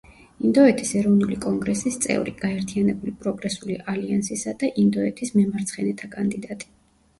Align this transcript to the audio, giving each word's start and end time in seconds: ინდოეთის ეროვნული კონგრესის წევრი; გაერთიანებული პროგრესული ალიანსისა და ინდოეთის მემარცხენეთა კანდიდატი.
ინდოეთის 0.47 0.93
ეროვნული 1.01 1.37
კონგრესის 1.45 1.97
წევრი; 2.05 2.33
გაერთიანებული 2.39 3.15
პროგრესული 3.25 3.77
ალიანსისა 3.95 4.57
და 4.65 4.73
ინდოეთის 4.87 5.37
მემარცხენეთა 5.39 6.13
კანდიდატი. 6.19 6.73